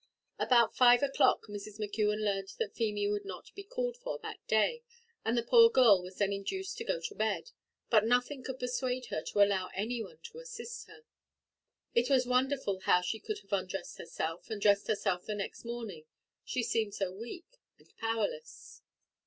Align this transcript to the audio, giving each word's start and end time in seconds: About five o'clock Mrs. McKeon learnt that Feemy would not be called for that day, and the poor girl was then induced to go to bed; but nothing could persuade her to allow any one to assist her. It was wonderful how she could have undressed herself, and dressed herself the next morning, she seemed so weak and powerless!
About 0.39 0.75
five 0.75 1.03
o'clock 1.03 1.45
Mrs. 1.45 1.77
McKeon 1.79 2.25
learnt 2.25 2.53
that 2.57 2.73
Feemy 2.73 3.07
would 3.07 3.23
not 3.23 3.53
be 3.53 3.61
called 3.63 3.95
for 3.97 4.17
that 4.23 4.39
day, 4.47 4.81
and 5.23 5.37
the 5.37 5.43
poor 5.43 5.69
girl 5.69 6.01
was 6.01 6.17
then 6.17 6.33
induced 6.33 6.79
to 6.79 6.83
go 6.83 6.99
to 7.01 7.13
bed; 7.13 7.51
but 7.91 8.03
nothing 8.03 8.41
could 8.43 8.57
persuade 8.59 9.05
her 9.11 9.21
to 9.21 9.43
allow 9.43 9.69
any 9.75 10.01
one 10.01 10.17
to 10.23 10.39
assist 10.39 10.87
her. 10.87 11.03
It 11.93 12.09
was 12.09 12.25
wonderful 12.25 12.79
how 12.79 13.01
she 13.01 13.19
could 13.19 13.37
have 13.41 13.53
undressed 13.53 13.99
herself, 13.99 14.49
and 14.49 14.59
dressed 14.59 14.87
herself 14.87 15.25
the 15.27 15.35
next 15.35 15.65
morning, 15.65 16.05
she 16.43 16.63
seemed 16.63 16.95
so 16.95 17.11
weak 17.13 17.59
and 17.77 17.95
powerless! 17.97 18.81